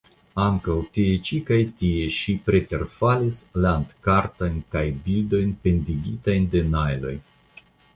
Ankaŭ, 0.43 0.77
tie 0.95 1.19
ĉi 1.29 1.37
kaj 1.49 1.59
tie, 1.81 2.07
ŝi 2.15 2.35
preterfalis 2.49 3.39
landkartojn 3.67 4.59
kaj 4.77 4.87
bildojn 5.07 5.57
pendigitajn 5.69 6.55
de 6.57 6.69
najloj. 6.77 7.19